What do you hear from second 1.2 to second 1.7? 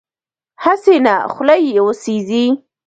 خوله